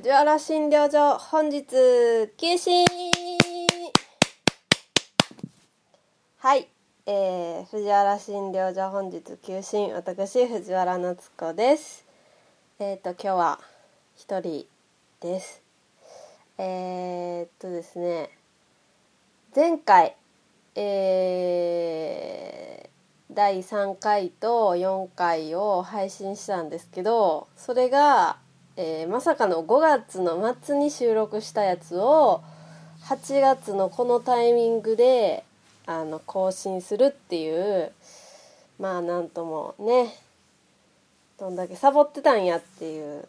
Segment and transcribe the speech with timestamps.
[0.00, 1.66] 藤原診療所本日
[2.38, 2.86] 休診
[6.38, 6.68] はい、
[7.04, 12.06] えー、藤原診療所本日休診私藤原夏子です。
[12.78, 13.60] えっ、ー、と今日は
[14.16, 14.66] 一人
[15.20, 15.62] です。
[16.56, 18.30] えー、っとですね
[19.54, 20.16] 前回
[20.76, 28.38] えー、第3回と4回を配信したんですけどそれが
[28.82, 32.40] えー、まさかの5月の末に収録したやつを
[33.10, 35.44] 8月のこのタイミングで
[35.84, 37.92] あの更新するっていう
[38.78, 40.14] まあなんともね
[41.38, 43.28] どんだけサボってたんやっていう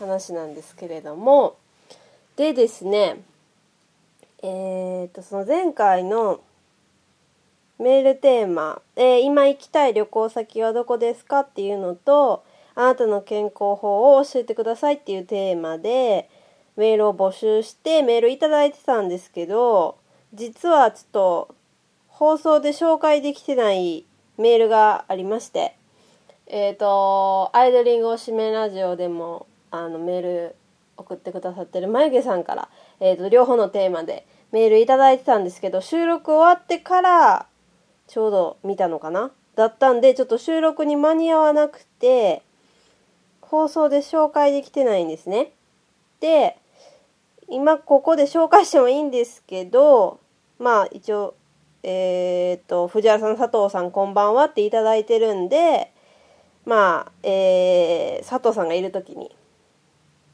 [0.00, 1.56] 話なんですけれども。
[2.34, 3.18] でですね
[4.42, 6.40] えー、とその前回の
[7.78, 12.42] メールテーマ、えー、今行きたい旅行先はどこですかっていうのと
[12.76, 16.28] あなたの健康法を教えてくださいっていうテーマで
[16.76, 19.96] メールを募集してメールいただいてたんですけど
[20.32, 21.54] 実はちょっと
[22.08, 24.04] 放送で紹介できてない
[24.38, 25.76] メールがありまして
[26.46, 30.56] えっ、ー、とアイドリングおしめラジオでもあのメール
[30.96, 32.68] 送ってくださってる眉毛さんから、
[33.00, 37.46] えー、と両方のテーマでメールいただいてたんですけど収録終わってから
[38.06, 39.30] ちょうど見たのかな？
[39.56, 42.42] だったんでちょっと収録に間に合わなくて
[43.54, 45.52] 放送で紹介できてないんですね。
[46.18, 46.56] で、
[47.48, 50.18] 今ここで紹介してもいいんですけど、
[50.58, 51.36] まあ一応、
[51.84, 55.92] えっ、と、藤原さん、佐藤さん、こんばんはっていただいてるんで、
[56.64, 59.30] まあ、えー、佐藤さんがいる時に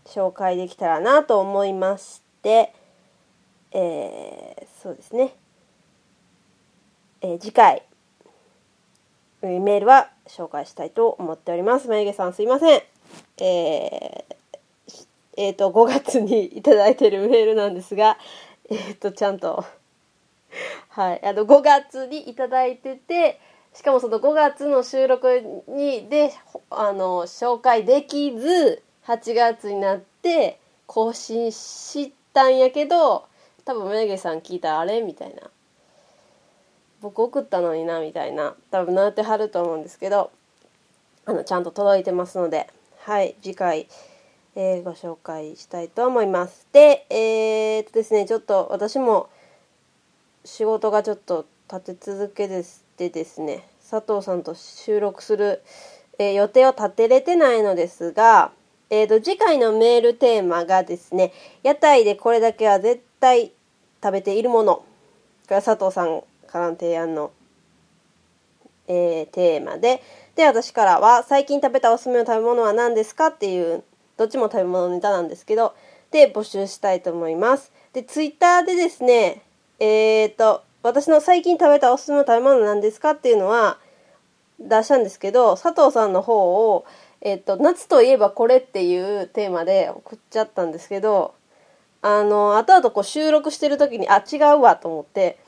[0.07, 2.73] 紹介できたらなと思いまして、
[3.73, 5.35] えー、そうですね。
[7.21, 7.83] えー、次回、
[9.43, 11.89] メールは紹介したいと思っております。
[11.89, 12.90] 眉毛さんすいません。
[13.39, 18.19] えー、えー、と、5月にいただいてるメールなんですが、
[18.69, 19.65] えっ、ー、と、ちゃんと、
[20.89, 23.41] はい、あの、5月にいただいてて、
[23.73, 26.33] しかもその5月の収録に、で、
[26.71, 33.27] あの、紹介できず、8月になって更新したんやけど、
[33.65, 35.51] 多分、眉毛さん聞いたらあれみたいな。
[37.01, 38.55] 僕送ったのにな、みたいな。
[38.71, 40.31] 多分なってはると思うんですけど、
[41.25, 42.69] あの、ちゃんと届いてますので、
[43.11, 43.89] はい次回、
[44.55, 46.69] えー、ご紹介したいと思います。
[46.73, 49.29] でえー、っとですねちょっと私も
[50.45, 55.61] 仕事がちょっと立て続けですでですね佐藤さんと収録する、
[56.21, 58.53] えー、予定を立てれてないのですが、
[58.91, 61.33] えーと、次回のメールテーマがですね
[61.65, 63.51] 屋台でこれだけは絶対
[64.01, 64.85] 食べているものこ
[65.49, 67.33] れは佐藤さんからの提案の、
[68.93, 70.03] えー、テーマで。
[70.35, 73.29] で私からは最近食べたおすすめの食べ物は何ですか？
[73.29, 73.85] っていう
[74.17, 75.75] どっちも食べ物ネタなんですけど
[76.11, 77.73] で募集したいと思います。
[77.93, 79.43] でツイッターでですね
[79.79, 83.11] えっ、ー、と私の最近食べたおすすめの食べ物なんですか？
[83.11, 83.79] っていうのは
[84.59, 86.85] 出したんですけど佐藤さんの方を
[87.21, 91.35] えっ、ー、と夏といえばこれっていうテーマで送っちゃったんですけど
[92.03, 95.39] あの後々こう収録してる時にあ違うわと思って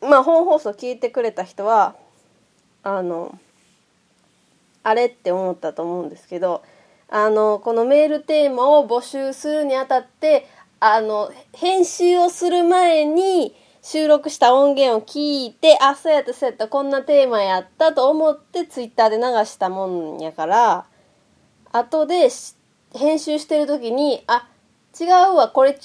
[0.00, 1.96] まあ本放送聞いてくれた人は
[2.82, 3.38] あの
[4.82, 6.62] あれって思ったと思うんですけど
[7.08, 10.46] あのこのメールテーマを募集するにあたって
[10.78, 20.86] あの編集をする前に収録した音源を聞いてあそうやったそうやったこんなテーマやったと思ってツイッターで流したもんやから
[21.72, 22.28] 後で
[22.94, 24.48] 編集してる時にあ
[24.98, 25.76] 違うわこれ違う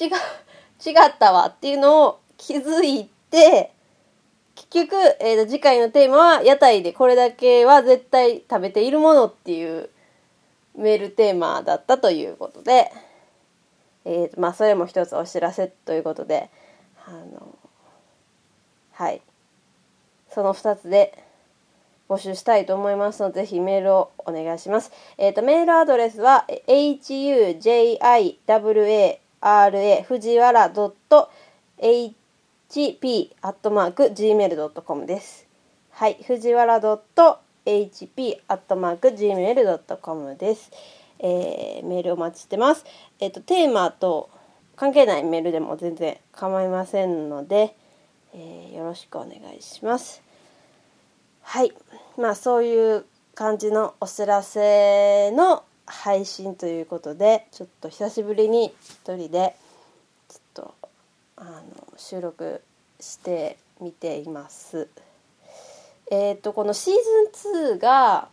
[0.88, 3.72] 違ったわっていうのを気づいて
[4.55, 9.89] 結局、えー、と次回のテーマは屋台でこれだけは絶対食べているものっていう
[10.77, 12.91] メールテーマだったということで、
[14.05, 16.49] えー、まあそれも一つお知らせということで
[17.05, 17.57] あの
[18.93, 19.21] はい
[20.29, 21.23] その2つで
[22.07, 24.91] 募集したいと思いますのでぜひメールをお願いします。
[25.17, 28.37] えっ、ー、とメールアドレスは hujiwara
[30.03, 30.72] 藤原
[31.78, 32.16] .h
[32.75, 33.45] hp.gmail.com
[35.05, 35.47] です。
[35.91, 36.81] はい、藤原
[37.66, 38.35] .hp.gmail.com
[40.35, 40.72] です。
[41.19, 42.83] えー、メールお待ちしてます。
[43.19, 44.29] えっ、ー、と、テーマと
[44.75, 47.77] 関係ないメールでも全然構いませんので、
[48.33, 50.22] えー、よろしくお願いします。
[51.43, 51.72] はい、
[52.17, 53.05] まあそういう
[53.35, 59.55] 感じのお知らせの配信ということで、ちょっと久しぶりに一人で
[61.37, 61.61] あの
[61.97, 62.61] 収録
[62.99, 64.87] してみています。
[66.11, 66.93] えっ、ー、とこのシー
[67.41, 68.29] ズン2が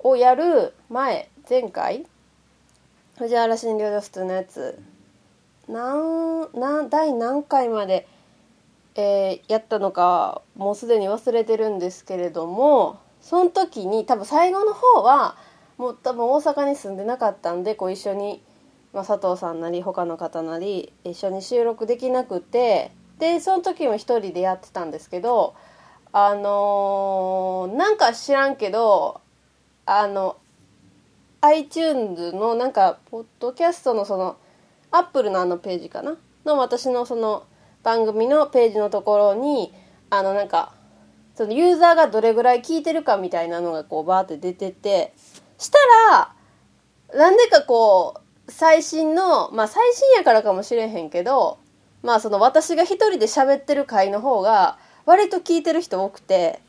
[0.00, 2.06] をやる前前回
[3.18, 4.82] 藤原診療所普通のやつ
[5.68, 8.08] なんなん第何回まで、
[8.96, 15.36] えーやったのかもうすでに忘れてるんですけれどもその時に多分最後の方は
[15.76, 18.42] もう多分大阪に住んでなかったんでこう一緒に、
[18.92, 25.54] まあ、佐藤さんなり他の方なり一緒に収録できなくてでその時も一人でやってたんですけど
[26.12, 29.20] あのーなんか知らんけど
[29.86, 30.36] あの
[31.42, 34.36] iTunes のなんかポッドキャストのその
[34.90, 36.16] アップルのあのページかな？
[36.44, 37.44] の私のその
[37.82, 39.72] 番組のページのところに
[40.10, 40.74] あのなんか
[41.34, 45.14] そのユーザーがどれぐらい聞いてるかみたいなのがこうバーって出てて
[45.58, 45.78] した
[46.10, 46.34] ら
[47.16, 48.20] なんでかこう
[48.50, 51.58] 最新のまあ最新やからかもしれへんけど
[52.02, 56.60] まあその私が一人で喋ってる回の方が割と聞いてる人多くて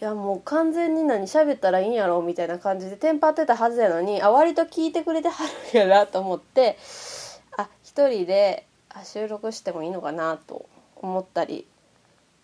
[0.00, 6.76] いやもう完全に何喋ったらいいんやろみたいな感じでテンパってたはずやのにあ割と聞いてくれてはるんやなと思って
[7.56, 8.66] あ一人で
[9.04, 10.66] 収録してもいいのかなと
[10.96, 11.66] 思ったり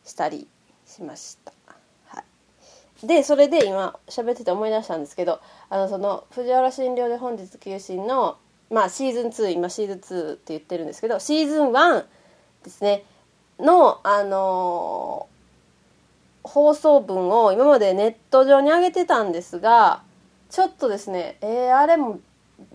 [0.04, 0.46] したり
[0.86, 1.57] しました。
[3.02, 5.40] でそれで今喋ってて思い出したんですけど
[5.70, 8.38] あのその藤原診療で本日休診の、
[8.70, 12.04] まあ、シーズン2今シーズン2って言ってるんですけどシーズン1
[12.64, 13.04] ですね
[13.58, 15.38] のあのー
[16.48, 20.02] 放送分を今までネット上に上げてたんですが
[20.48, 22.20] ちょっとですねえー、あれも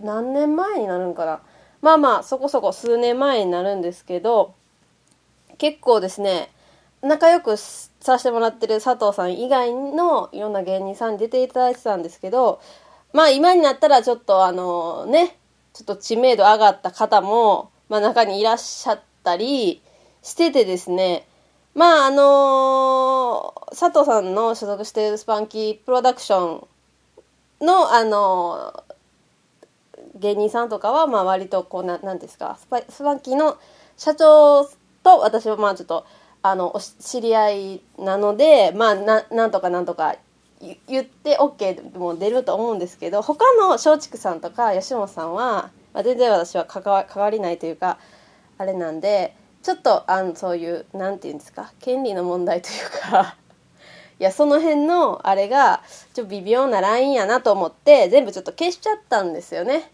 [0.00, 1.40] 何年前になるんかな。
[1.82, 4.54] まあまあそこそこ数年前になるんですけど
[5.58, 6.50] 結構ですね
[7.02, 12.60] 仲良くしてさせてもらってる佐藤さん以外のいろんな芸人さんに出ていただいてたんですけど
[13.14, 15.38] まあ今になったらちょっとあのね
[15.72, 19.80] ちょっと知名度上がった方も、まあ、中にいらっしゃったり
[20.22, 21.26] しててですね
[21.74, 26.66] まああの佐藤さんの所属しているスパンキープロダクショ
[27.62, 28.84] ンのあの
[30.16, 33.56] 芸人さんとかはまあ割とこうななんですかスパスパンキーの
[33.96, 34.64] 社長
[35.02, 36.06] と私はまあちょっと
[36.46, 40.14] あの知り合いなのでまあななんとかなんとか
[40.86, 47.96] 言って OK も出ると思うんですけど他の松竹さんとか吉本さんは、まあ、全然私は関わ関わりないというか
[48.58, 53.36] あれなんでちょっとあのそういうなんていうんですか権利の問題というか
[54.20, 55.82] いやその辺のあれが
[56.12, 59.90] ちょっと微妙なラインやなと思って全部ちょっと消しちゃったんですよね。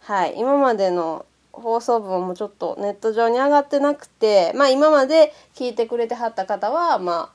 [0.00, 1.24] はい今までの
[1.60, 7.30] 放送分もちょっとネット上に上がってなくてまあ今まで聞いてくれてはった方は、まあ、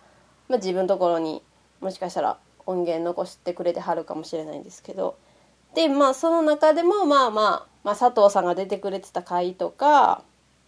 [0.48, 1.42] まあ自分のところに
[1.81, 5.18] もしかしたら音源残してくれてはるかもしれないんですけど。
[5.75, 10.24] でまあその中でもまあまあ、まあ、佐藤さんが出てくれてた回とか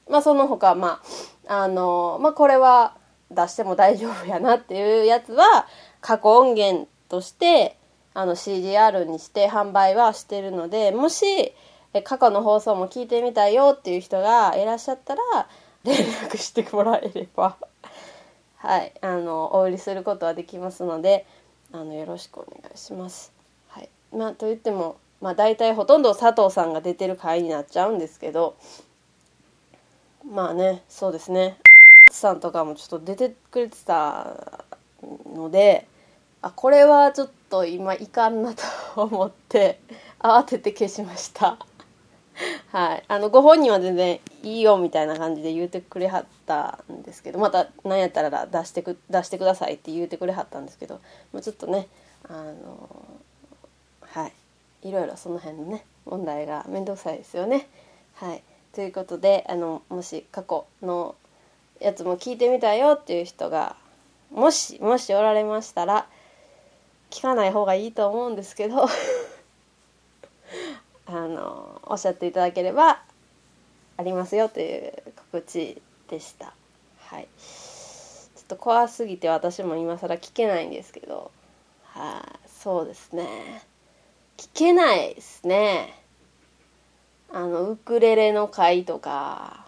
[0.08, 1.02] まあその他ま
[1.48, 2.96] ああのまあこれは
[3.32, 5.68] 出しても大丈夫やなっていうやつは
[6.02, 7.78] 過去音源として
[8.14, 11.54] あの CDR にして販売はしてるのでもし
[11.94, 15.22] え過去の放送も聞いてみたいよっていう人がいらっしゃったら
[15.84, 17.58] 連絡してもらえれば。
[18.58, 18.94] はい。
[19.02, 21.26] あのお売りすることはできますので
[21.72, 23.32] あのよろしくお願いします。
[23.70, 23.90] はい。
[24.14, 28.56] まあ、と言っても、まあ、大体ほとんど佐藤さんが出てる回になっちゃうんですけど
[30.26, 31.58] まあねそうですね。
[32.10, 34.58] さんとかもちょっと出てくれてた
[35.34, 35.88] ので
[36.42, 38.64] あこれはちょっと今いかんなと
[38.96, 39.80] 思って
[40.20, 41.58] 慌てて消しました。
[42.72, 43.04] はい。
[43.10, 51.02] あのご本人は全然いいよみたいな感じで言うてくれはったんですけどまた何やったら出してく出してくださいって言うてくれはったんですけど
[51.34, 51.88] もうちょっとね
[52.28, 53.20] あの
[54.02, 54.34] はい。
[54.84, 57.68] いろいろその辺のね問題が面倒くさいですよね。
[58.16, 58.42] はい。
[58.74, 61.16] ということであのもし過去の
[61.82, 63.76] やつも聞いてみたよっていう人が
[64.32, 66.08] もしもしおられましたら
[67.10, 68.88] 聞かない方がいいと思うんですけど。
[71.14, 73.02] あのおっしゃっていただければ
[73.98, 74.94] ありますよという
[75.32, 76.54] 告知でした。
[77.00, 77.28] はい。
[77.38, 81.32] ちょっと怖すぎて私も今更聞けないんですけど。
[81.84, 82.50] はい。
[82.50, 83.62] そうですね。
[84.38, 86.00] 聞けないですね。
[87.30, 89.66] あのウクレレの回とか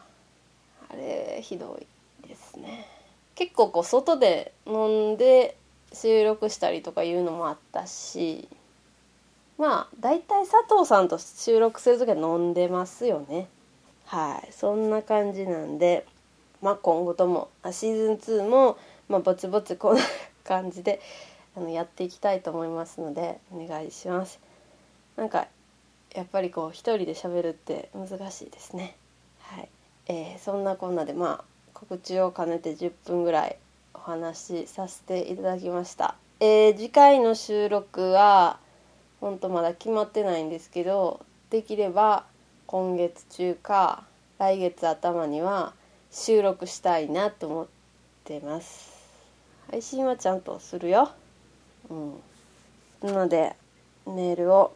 [0.89, 1.79] あれひど
[2.23, 2.87] いですね。
[3.35, 5.57] 結構こう外で飲んで
[5.91, 8.47] 収録したりとかいうのもあったし。
[9.63, 13.47] まあ大体佐藤さんと収録する時は飲んでますよね。
[14.05, 14.51] はい。
[14.51, 16.05] そんな感じなんで
[16.61, 18.77] まあ今後ともシーズン2も、
[19.07, 20.03] まあ、ぼちぼちこんな
[20.43, 20.99] 感じで
[21.55, 24.37] あのやっていきたいと思いますのでお願いします。
[25.15, 25.47] なんか
[26.13, 28.97] やっぱりこう一人で喋るって難しいですね。
[29.39, 29.69] はい、
[30.07, 31.43] えーそんなこんなでまあ
[31.73, 33.55] 告知を兼ねて10分ぐらい
[33.93, 38.59] お話しさせていただきました、えー次回の収録は
[39.23, 42.25] 本当まだ決まってないんですけどできれば
[42.67, 44.03] 今月中か
[44.37, 45.71] 来月頭には
[46.11, 47.67] 収録したいなと思っ
[48.25, 48.91] てます。
[49.71, 51.09] 配信はちゃんとするよ。
[51.89, 52.13] うん。
[53.01, 53.55] なので
[54.05, 54.73] メールを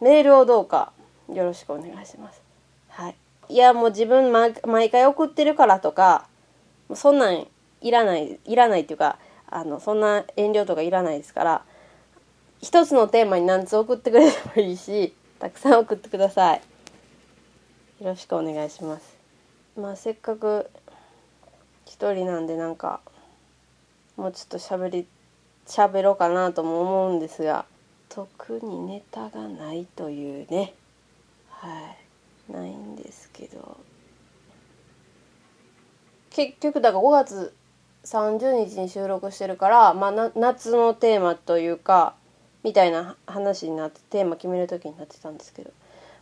[0.00, 0.90] メールをどうか
[1.32, 2.42] よろしくお願いします。
[2.88, 3.14] はい。
[3.48, 6.26] いやもう自分毎回送ってるからとか
[6.96, 7.46] そんなん
[7.80, 11.64] いらないいらないっていうかあのそんな遠慮とかいらないですから
[12.64, 16.62] 一つのテーマに何つ送ってくれてもいいしたくさん送ってください。
[18.00, 19.18] よろしくお願いします。
[19.78, 20.70] まあせっかく
[21.84, 23.02] 一人なんでなんか
[24.16, 25.06] もうちょっと喋り
[25.66, 27.66] 喋ろうかなとも思うんですが
[28.08, 30.72] 特にネタがないというね。
[31.50, 31.68] は
[32.48, 32.52] い。
[32.52, 33.76] ないんですけど。
[36.30, 37.54] 結局だから5月
[38.04, 42.14] 30日に収録してるから、まあ、夏のテーマというか
[42.64, 45.70] みたいな話になってテーマ決める時になってたんですけど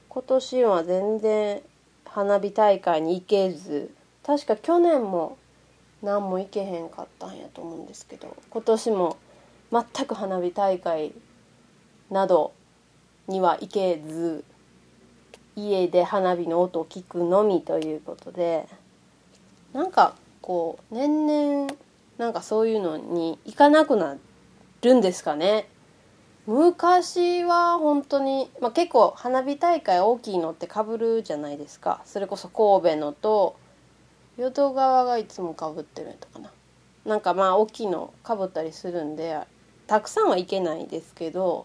[0.09, 1.63] 今年は全然
[2.05, 3.95] 花火大会に行けず
[4.27, 5.39] 確か去年も
[6.03, 9.17] 何も行けへんかったんやと思うんですけど今年も
[9.71, 11.13] 全く花火大会
[12.11, 12.53] など
[13.29, 14.45] には行けず
[15.55, 18.67] 家で花火の音を聞くのみということで
[19.73, 21.73] なんかこう年々
[22.19, 24.17] なんかそういうのに行かなくな
[24.83, 25.67] るんですかね。
[26.47, 33.55] 昔は本当に、まあ、結構花火大会大きいのってかぶるじゃないですかそれこそ神戸のと
[34.37, 36.51] 淀川がいつもかぶってるとかな
[37.05, 39.39] なんかまあ大きいのかぶったりするんで
[39.87, 41.65] たくさんはいけないですけど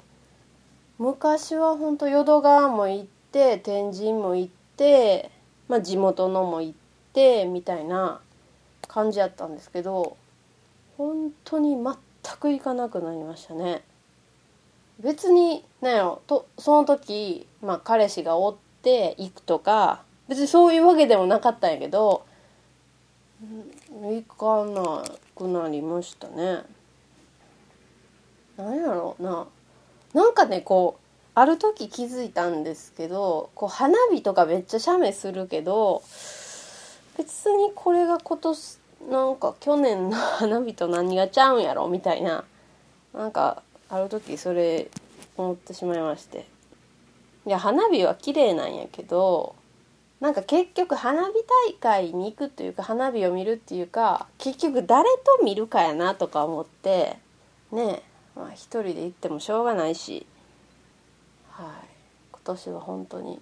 [1.00, 5.32] 昔は本当淀川も行って天神も行って、
[5.70, 6.74] まあ、地元のも行っ
[7.14, 8.20] てみたいな
[8.88, 10.18] 感じやったんですけど
[10.98, 11.96] 本当に全
[12.40, 13.84] く行かなくなりましたね。
[15.00, 22.26] 別に何やろとその時、まあ、彼氏がおって行くとか別にそういうわけでもなかったんやけど
[24.02, 25.04] 行かな
[25.36, 26.64] くなりましたね。
[28.58, 29.48] 何やろうな
[30.14, 36.02] なんかねこうある時気づいたんですけどこう花火とかめっちゃ写メするけど
[37.16, 38.78] 別にこれが今年
[39.12, 42.44] なんか去年の花火と何がちゃうんやろみたいな
[43.14, 44.90] なんかある時それ
[45.38, 46.48] 思ってしまいまして。
[47.46, 49.56] いや花火は綺麗なんやけど
[50.20, 51.34] なんか結局花火
[51.70, 57.18] 大会に行くというか花火を見るっていうか結局誰と見るかやなとか思って
[57.72, 58.02] ね
[58.36, 60.26] えまあ一人で行ってもしょうがないし。
[61.50, 61.68] はい。
[62.32, 63.40] 今年は本当に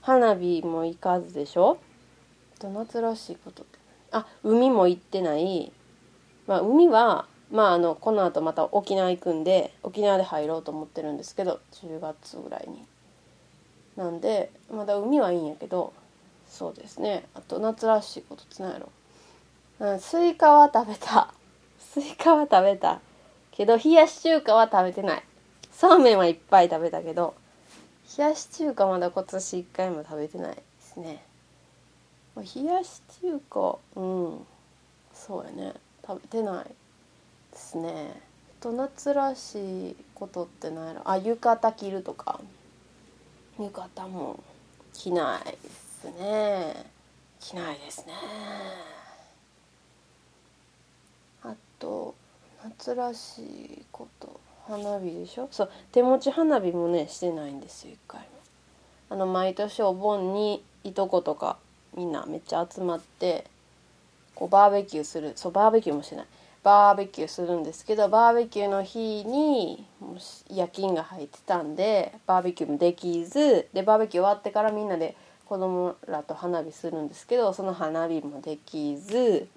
[0.00, 1.78] 花火も行かずでしょ？
[2.60, 3.62] 夏らしいこと？
[3.62, 3.78] って
[4.12, 5.72] あ海も行ってない。
[6.46, 12.84] まあ海はまああのこの後また沖縄行くんで沖縄で入ろうと思ってるんですけど10月ぐらいに。
[13.96, 15.92] なんでまだ海はいいんやけど
[16.48, 17.24] そうですね。
[17.34, 18.88] あと夏らしいことって何やろ、
[19.80, 21.32] うん、スイカは食べた。
[21.78, 23.00] スイカは食べた。
[23.50, 25.22] けど冷やし中華は食べてない。
[25.72, 27.34] そうめんはいっぱい食べたけど
[28.16, 31.24] 冷やし中華まだ今年1回も食べてないですね。
[32.36, 34.46] 冷やし中華うん。
[35.12, 35.74] そうやね。
[36.06, 36.66] 食べてない。
[37.58, 38.20] ですね。
[38.60, 41.02] と夏らしいことって何やろ。
[41.04, 42.40] あ浴衣着るとか。
[43.58, 44.38] 浴衣も
[44.94, 46.86] 着ないですね。
[47.40, 48.12] 着ないですね。
[51.42, 52.14] あと
[52.64, 54.40] 夏らしいこと。
[54.68, 55.48] 花火でしょ。
[55.50, 58.26] そう手持ち花火もねしてないんですよ一回も。
[59.10, 61.58] あの毎年お盆にいとことか
[61.96, 63.46] みんなめっちゃ集まって
[64.34, 65.32] こうバーベキューする。
[65.34, 66.26] そうバーベキューもしてない。
[66.68, 69.86] バーベキューするんですけどバーベキューの日に
[70.50, 79.48] 夜勤が入ってたんでバーベキューもできずでバーベキュー終わってからみんなで子供らと花火するんですけどその花火もできず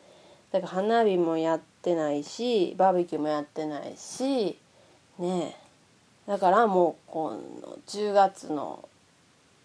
[0.54, 4.58] だから花火もやってないしバーベキューもやってないし
[5.20, 5.58] ね
[6.28, 8.88] えだからもうこの10月の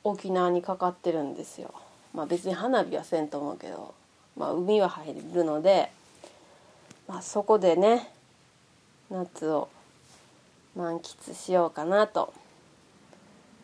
[0.03, 1.73] 沖縄にかかってるんですよ。
[2.13, 3.95] まあ別に花火はせんと思うけど、
[4.37, 5.93] まあ、海は入るので
[7.09, 8.11] まあ、そこでね
[9.11, 9.69] 夏を
[10.75, 12.35] 満喫しようかなと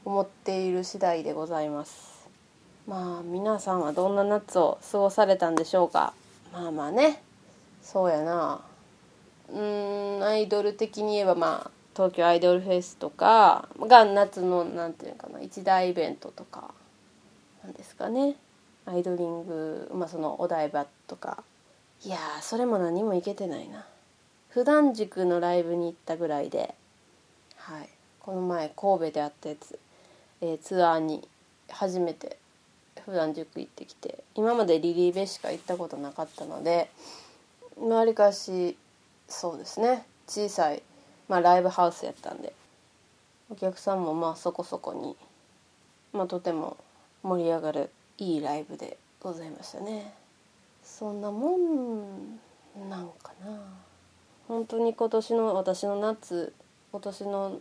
[0.05, 2.29] 思っている次第でございます。
[2.87, 6.15] まあ皆さんはどんな夏を過ごされたんでしょうか？
[6.53, 7.23] まあまあね。
[7.83, 8.61] そうやな。
[9.53, 16.73] うんアイドル的に言えばまあ東京アイドルフェスとかが夏のなんていうかな一大イベントとか
[17.63, 18.37] なんですかね。
[18.87, 21.45] アイドリング、まあ、そのお台場とか
[22.05, 23.87] いやそれも何もいけてないな。
[24.51, 26.75] 普段塾のライブに行ったぐらいで
[27.57, 27.89] はい。
[28.21, 29.79] この前神戸であったやつ
[30.43, 31.27] えー、ツアーに
[31.71, 32.37] 初めて
[33.07, 36.91] 普段塾行ってきて今までリリーベしか行ったことなかったので
[37.79, 38.77] わりかし
[39.29, 40.05] そうですね。
[40.27, 40.83] 小さい、
[41.29, 42.53] まあ、ライブハウスやったんで
[43.51, 45.17] お客さんもまあそこそこに、
[46.13, 46.77] まあ、とても
[47.23, 50.22] 盛り上がるいいライブでございましたね。
[50.99, 52.39] そんなもん
[52.91, 53.59] なんかな
[54.47, 56.53] 本当に今年の私の夏
[56.93, 57.61] 今年の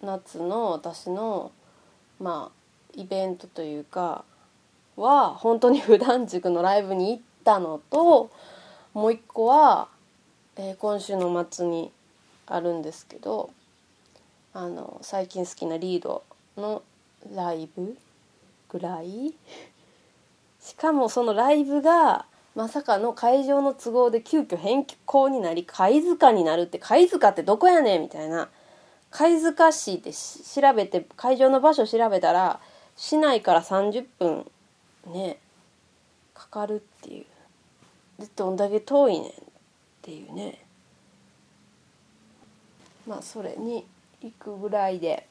[0.00, 1.50] 夏の私の
[2.20, 4.24] まあイベントというか
[4.96, 8.30] は本当に普段塾のライブに行ったのと
[8.94, 9.88] もう一個は、
[10.54, 11.90] えー、今週の末に
[12.46, 13.50] あるんですけど
[14.52, 16.22] あの最近好きなリード
[16.56, 16.82] の
[17.34, 17.98] ライブ
[18.68, 19.34] ぐらい？
[20.62, 28.48] しかもそのライブがまさかの会場の都合で急遽変更になり貝塚になるって貝塚ってどこやねんみたいな。
[29.10, 32.60] 貝塚市で調べて会場の場所調べたら
[32.96, 34.50] 市内から30分
[35.06, 35.38] ね
[36.34, 37.24] かかるっていう。
[38.20, 39.32] でどんだけ遠いねんっ
[40.02, 40.64] ていうね。
[43.06, 43.84] まあそれに
[44.22, 45.26] 行くぐらいで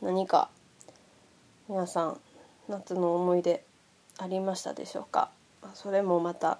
[0.00, 0.48] 何か
[1.68, 2.20] 皆さん
[2.68, 3.62] 夏の思い出
[4.18, 5.30] ありましたでしょうか？
[5.74, 6.58] それもまた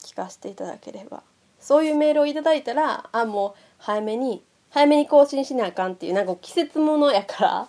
[0.00, 1.22] 聞かせていただければ。
[1.60, 7.68] そういうメールをいただいたらあもう早めに早めに更新しなあかんっていうなんか季節ものやから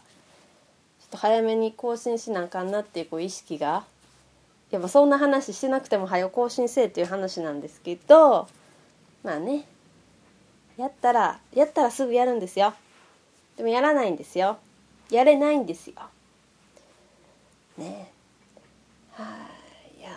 [1.00, 3.86] ちょっと早めに更新しなあかんなっていうこう意識が
[4.70, 8.48] やっぱそんな話してなくても早更新せえっていう話なんですけど
[9.24, 9.66] まあね。
[10.78, 12.74] やったらやったらすぐやるんですよ。
[13.56, 14.58] でもやらないんですよ。
[15.10, 15.96] やれないんですよ
[17.78, 18.12] ね
[19.14, 19.24] は
[19.96, 20.12] いいや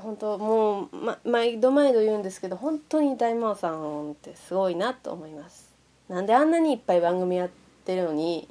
[0.00, 5.72] 本当もう、ま、毎度毎度言うんですけど本当に大魔王さんってすごいなと思います。
[6.08, 7.50] なんであんなにいっぱい番組やっ
[7.84, 8.48] てるのに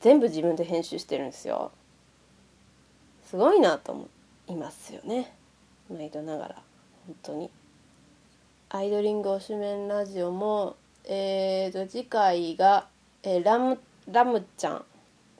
[0.00, 1.72] 全部自分で編集してるんですよ。
[3.24, 4.08] すごいなと思
[4.48, 5.34] いますよね。
[5.90, 6.54] 毎度ながら。
[7.06, 7.50] 本当に。
[8.70, 12.86] アイドリング推しメンラジオもえーと次回が、
[13.22, 13.78] えー、ラム
[14.10, 14.84] ラムちゃん。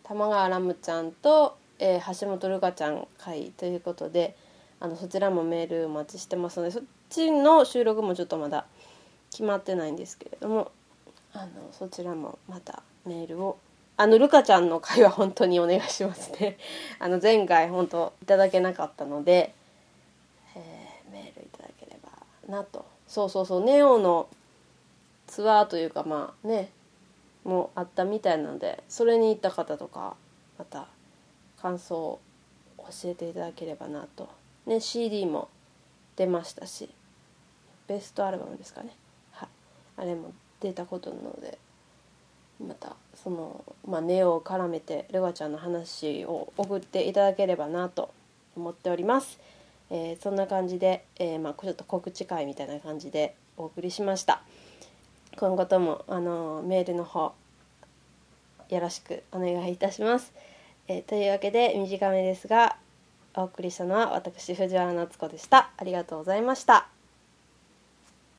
[0.04, 4.34] 玉川ラムちゃんと、えー、橋本るかちゃん会ということで
[4.80, 8.66] あのそちらもメールお待ちしてますのでそっちの収録もちょっとまだ
[9.30, 10.70] 決まってないんですけれども
[11.32, 13.58] あのそちらもまたメールを
[13.96, 16.56] あのルカちゃんの会は本当にお願いしますね。
[17.00, 19.52] あの前回本当いただけなかったので、
[20.54, 22.10] えー、メールいただければ
[22.46, 22.84] なと。
[23.08, 24.28] そうそうそうネオの
[25.26, 26.70] ツアーというかまあね
[27.42, 30.14] もあったみたいなのでそれに行った方とか
[30.58, 30.86] また
[31.60, 32.20] 感想を
[32.76, 34.37] 教えていただければなと。
[34.68, 35.48] ね CD も
[36.16, 36.88] 出ましたし
[37.86, 38.90] ベストアルバムですかね
[39.32, 39.48] はい
[39.96, 41.58] あれも出たことなので
[42.66, 48.10] またその、まあ、ネオを絡めてルガちゃんの話を送っていただければなと
[48.56, 49.38] 思っております。
[49.90, 54.42] えー、そんな感じで、えー、まあ、ちょっと告知会みたいな感じでお送りしました。
[55.36, 57.32] 今後ともあのメールの方
[58.68, 60.32] よろしくお願いいたします。
[60.88, 62.76] え、というわけで短めですが
[63.38, 65.70] お送りしたのは私藤原夏子でした。
[65.76, 66.97] ありがとうございました。